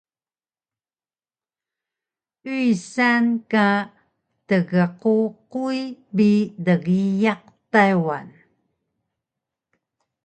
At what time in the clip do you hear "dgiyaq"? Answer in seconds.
6.65-7.43